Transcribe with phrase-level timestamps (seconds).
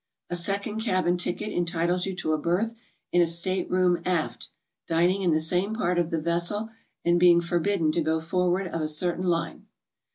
[0.31, 4.49] A second cabin ticket entitles you to a berth in a state room aft,
[4.87, 6.71] dining in the same part of the vessel,
[7.05, 9.67] and being for bidden to go forward of a certain line.